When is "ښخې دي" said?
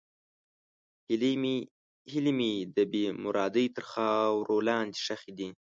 5.05-5.49